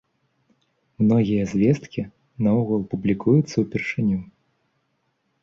[1.03, 2.01] Многія звесткі
[2.47, 4.19] наогул публікуюцца ўпершыню.